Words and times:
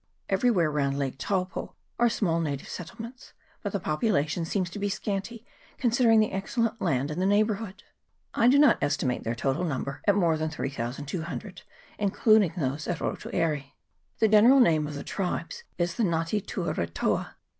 Everywhere 0.29 0.71
round 0.71 0.97
Lake 0.97 1.19
Taupo 1.19 1.75
are 1.99 2.09
small 2.09 2.39
native 2.39 2.67
settlements, 2.67 3.33
but 3.61 3.71
the 3.71 3.79
population 3.79 4.45
seems 4.45 4.67
to 4.71 4.79
be 4.79 4.89
scanty, 4.89 5.45
considering 5.77 6.19
the 6.19 6.31
excellent 6.31 6.81
land 6.81 7.11
in 7.11 7.19
the 7.19 7.25
neighbour 7.27 7.53
hood. 7.57 7.83
I 8.33 8.47
do 8.47 8.57
not 8.57 8.79
estimate 8.81 9.23
their 9.23 9.35
total 9.35 9.63
number 9.63 10.01
at 10.07 10.15
CHAP. 10.15 10.15
XXIV.] 10.15 10.15
LAKE 10.15 10.15
TAUPO. 10.15 10.17
361 10.17 10.19
more 10.19 10.37
than 10.39 10.49
3200, 11.29 11.61
including 11.99 12.53
those 12.57 12.87
at 12.87 12.97
Rotu 12.97 13.29
Aire. 13.31 13.63
The 14.17 14.27
general 14.27 14.59
name 14.59 14.87
of 14.87 14.95
the 14.95 15.03
tribes 15.03 15.63
is 15.77 15.93
the 15.93 16.03
Nga 16.03 16.25
te 16.29 16.41
tua 16.41 16.73
retoa. 16.73 17.35